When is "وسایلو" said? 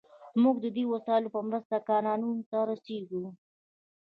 0.93-1.33